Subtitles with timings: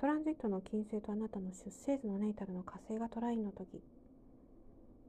[0.00, 3.82] トランジットの金星とあなたの出生図のネイタルの火星がトラインの時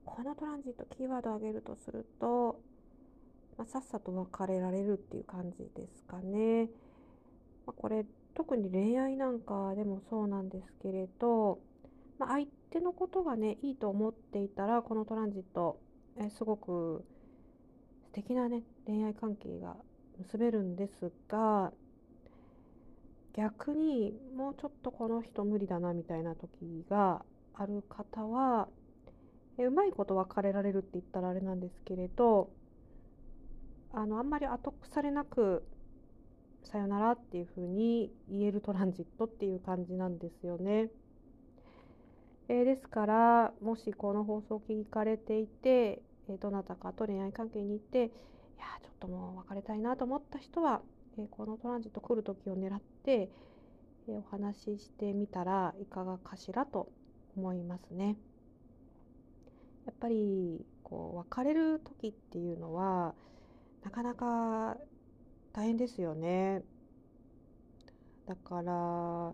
[0.03, 2.59] このトランジットキーワードを挙げるとすると、
[3.57, 6.65] まあ、さっさと別れられるっていう感じですかね。
[7.65, 11.59] まあ、これ特に恋愛なんかでもそうなんですけれど、
[12.19, 15.79] まあ、相手のことがねいいと思っていたらこのトランジット
[16.19, 17.05] えすごく
[18.07, 19.77] 素敵なね恋愛関係が
[20.17, 21.71] 結べるんですが
[23.33, 27.23] 逆にもうちょっとこの人無理だなみたいな時が
[27.53, 28.67] ある方は
[29.57, 32.49] えうまいこと別れられるって言ったらあれなんですけれど
[33.93, 35.63] あのあんまり後腐れなく
[36.63, 40.89] さよならっていう風に言えるトランジットっていう感じなんですよね。
[42.47, 48.09] えー、ですからもしこの放送を聞かれていて、え、どなたかと恋愛関係に行っていや
[48.81, 50.81] ちょっともう別れたいなと思った人は、
[51.17, 53.29] え、このトランジット来る時を狙って、
[54.07, 56.91] えお話ししてみたらいかがかしらと
[57.35, 58.17] 思いますね。
[59.85, 63.15] やっぱりこう別れる時っていうのは
[63.83, 64.77] なかなか
[65.53, 66.63] 大変ですよね。
[68.27, 69.31] だからや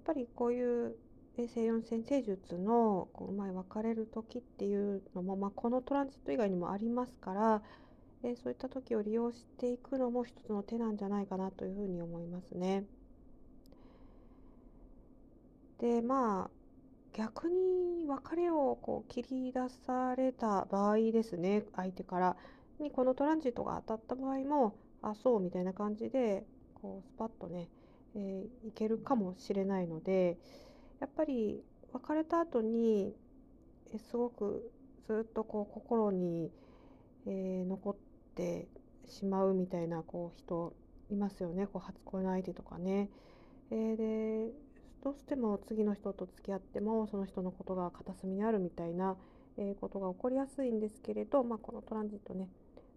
[0.00, 0.96] っぱりこういう
[1.36, 7.62] 西洋先生術のこううまい別れる時っていうのも、まあ、このトランジット以外にもありますから、
[8.26, 12.84] えそういった時を利用していくのも一つの手なんじゃないかなというふうに思いますね。
[15.78, 16.50] でまあ
[17.12, 22.36] 逆に別れをこう切り出された場合ですね相手から
[22.80, 27.68] にこのトランジットが当たった場合もあそうみたいな感じでこうスパッとね、
[28.16, 30.36] えー、いけるかもしれないので
[31.00, 33.14] やっぱり別れた後に
[33.94, 34.70] えすごく
[35.06, 36.50] ずっとこう心に、
[37.26, 37.96] えー、残
[38.36, 38.68] て
[39.08, 40.74] しまうみたいなこう人
[41.10, 43.08] いますよねこう初恋の相手とかね。
[43.70, 44.52] えー、で
[45.02, 49.16] どうしても次の人と付き合ってもその人のことが片隅にあるみたいな、
[49.56, 52.48] えことが起こりやすいんですけれど、まあ、このトランジットね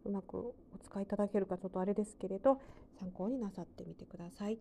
[0.05, 0.53] うまくお
[0.83, 2.59] 使いいただけるかちょっとあれですけれど
[2.99, 4.57] 参考になさってみてください。